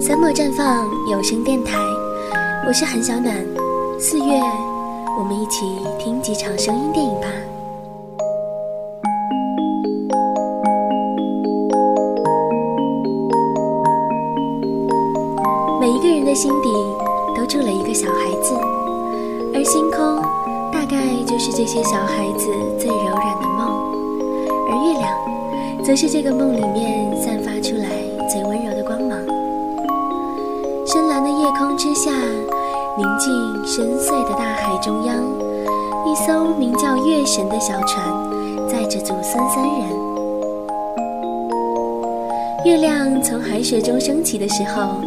[0.00, 1.76] 周末绽放有声电台，
[2.66, 3.34] 我是韩小暖。
[3.98, 4.40] 四月，
[5.18, 5.66] 我们一起
[5.98, 7.26] 听几场声音电影吧。
[15.80, 16.72] 每一个人的心底
[17.36, 18.54] 都住了一个小孩子，
[19.52, 20.22] 而星空
[20.72, 22.46] 大概就是这些小孩子
[22.78, 27.47] 最柔软的梦，而月亮则是这个梦里面散发
[32.98, 35.14] 宁静深邃的大海中央，
[36.04, 38.04] 一艘名叫“月神”的小船
[38.68, 39.88] 载着祖孙三人。
[42.64, 45.00] 月亮从海水中升起的时候。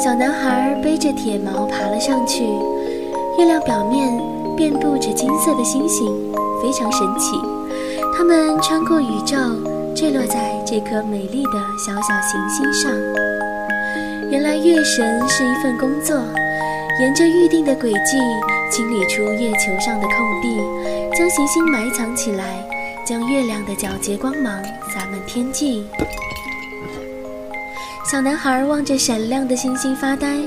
[0.00, 2.44] 小男孩背着铁锚爬了上去，
[3.36, 4.16] 月亮表面
[4.56, 6.06] 遍布着金色的星星，
[6.62, 7.36] 非常神奇。
[8.16, 9.36] 它们穿过宇宙，
[9.96, 12.92] 坠落在这颗美丽的小小行星上。
[14.30, 16.16] 原来月神是一份工作，
[17.00, 18.18] 沿着预定的轨迹
[18.72, 20.58] 清理出月球上的空地，
[21.16, 22.44] 将行星埋藏起来，
[23.04, 24.60] 将月亮的皎洁光芒
[24.92, 25.86] 洒满天际。
[28.10, 30.38] 小男孩望着闪亮的星星发呆，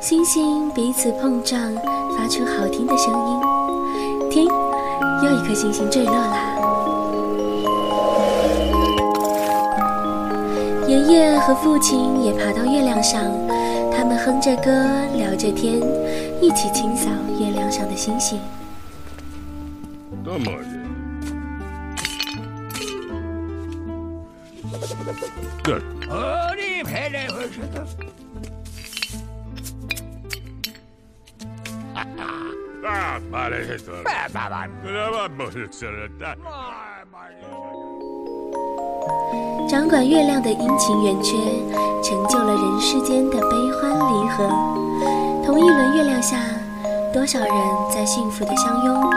[0.00, 1.60] 星星彼此碰撞，
[2.16, 4.30] 发出好听的声音。
[4.30, 6.56] 听，又一颗星星坠落啦！
[10.88, 13.20] 爷爷和父亲也爬到月亮上，
[13.96, 15.80] 他们哼着歌，聊着天，
[16.40, 18.40] 一起清扫月亮上的星星。
[39.68, 41.36] 掌管月亮的阴晴圆缺，
[42.12, 44.44] 成就了人世间的悲欢离合。
[45.46, 46.36] 同一轮月亮下，
[47.10, 47.48] 多少人
[47.90, 49.10] 在幸福的相拥，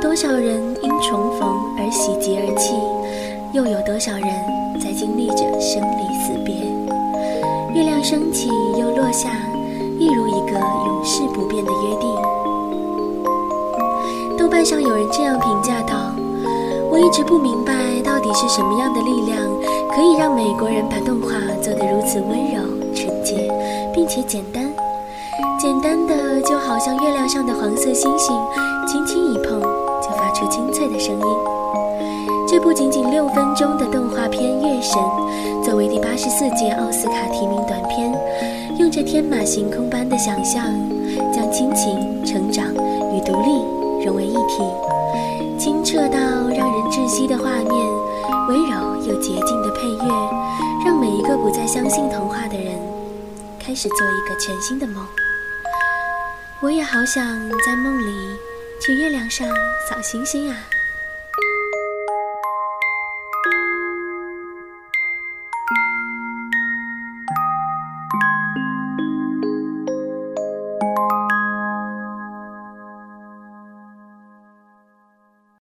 [0.00, 2.72] 多少人因重逢而喜极而泣，
[3.52, 4.24] 又有多少人
[4.80, 6.54] 在经历着生离死别？
[7.74, 8.48] 月亮升起
[8.80, 9.28] 又落下，
[9.98, 12.08] 一如一个永世不变的约定。
[14.38, 16.14] 豆瓣上有人这样评价道
[16.90, 19.38] ：“我一直不明白，到底是什么样的力量，
[19.94, 21.28] 可以让美国人把动画
[21.60, 22.62] 做得如此温柔、
[22.94, 23.36] 纯洁，
[23.94, 24.64] 并且简单，
[25.60, 28.34] 简单的就好像月亮上的黄色星星，
[28.86, 31.26] 轻轻一碰就发出清脆的声音。”
[32.48, 35.00] 这部仅仅六分钟的动画片《月神》，
[35.62, 38.12] 作为第八十四届奥斯卡提名短片，
[38.78, 40.64] 用着天马行空般的想象，
[41.32, 42.66] 将亲情、成长
[43.14, 43.61] 与独立。
[49.22, 50.30] 洁净的配乐，
[50.84, 52.76] 让每一个不再相信童话的人，
[53.58, 55.06] 开始做一个全新的梦。
[56.60, 57.24] 我也好想
[57.64, 58.36] 在梦里
[58.80, 59.46] 去月亮上
[59.88, 60.56] 扫星星啊！